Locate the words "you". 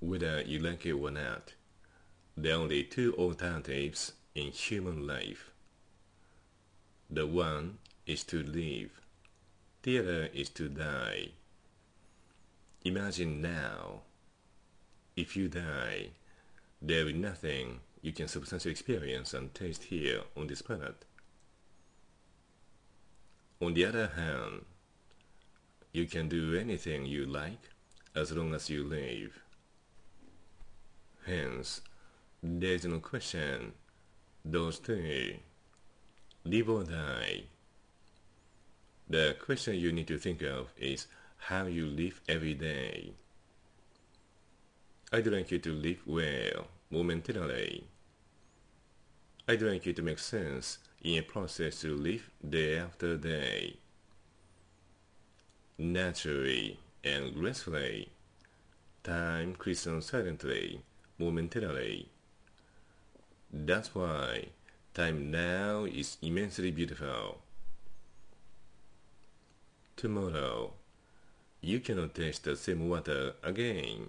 0.42-0.58, 15.36-15.48, 18.00-18.12, 25.92-26.06, 27.04-27.26, 28.70-28.82, 39.76-39.92, 41.66-41.86, 45.52-45.60, 49.86-49.92, 71.60-71.78